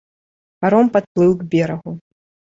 Паром 0.65 0.89
падплыў 0.95 1.31
к 1.43 1.47
берагу. 1.53 1.91